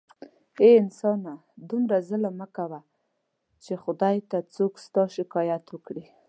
اې 0.61 0.69
انسانه 0.81 1.33
دومره 1.69 1.97
ظلم 2.07 2.33
مه 2.39 2.47
کوه 2.57 2.79
چې 3.63 3.73
خدای 3.83 4.17
ته 4.29 4.37
څوک 4.55 4.73
ستا 4.85 5.03
شکایت 5.17 5.63
وکړي 5.69 6.05